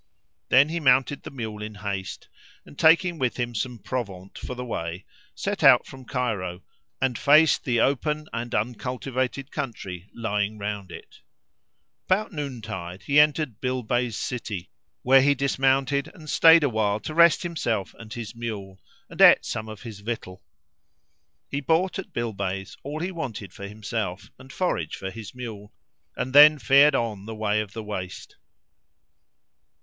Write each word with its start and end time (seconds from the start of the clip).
Then 0.49 0.69
he 0.69 0.79
mounted 0.79 1.21
the 1.21 1.29
mule 1.29 1.61
in 1.61 1.75
haste; 1.75 2.27
and, 2.65 2.75
taking 2.75 3.19
with 3.19 3.37
him 3.37 3.53
some 3.53 3.77
provaunt 3.77 4.35
for 4.35 4.55
the 4.55 4.65
way, 4.65 5.05
set 5.35 5.61
out 5.61 5.85
from 5.85 6.05
Cairo 6.05 6.63
and 6.99 7.19
faced 7.19 7.65
the 7.65 7.79
open 7.81 8.27
and 8.33 8.55
uncultivated 8.55 9.51
country 9.51 10.09
lying 10.15 10.57
around 10.59 10.91
it. 10.91 11.21
[FN#374] 12.07 12.07
About 12.07 12.31
noontide 12.33 13.03
he 13.03 13.19
entered 13.19 13.61
Bilbays 13.61 14.15
city, 14.17 14.61
[FN#375] 14.61 14.69
where 15.03 15.21
he 15.21 15.35
dismounted 15.35 16.07
and 16.15 16.27
stayed 16.27 16.63
awhile 16.63 16.99
to 17.01 17.13
rest 17.13 17.43
himself 17.43 17.93
and 17.99 18.11
his 18.11 18.33
mule 18.33 18.81
and 19.07 19.21
ate 19.21 19.45
some 19.45 19.69
of 19.69 19.83
his 19.83 19.99
victual. 19.99 20.43
He 21.47 21.61
bought 21.61 21.99
at 21.99 22.11
Bilbays 22.11 22.75
all 22.81 23.01
he 23.01 23.11
wanted 23.11 23.53
for 23.53 23.67
himself 23.67 24.31
and 24.39 24.51
forage 24.51 24.95
for 24.95 25.11
his 25.11 25.35
mule 25.35 25.71
and 26.17 26.33
then 26.33 26.57
fared 26.57 26.95
on 26.95 27.27
the 27.27 27.35
way 27.35 27.61
of 27.61 27.73
the 27.73 27.83
waste. 27.83 28.37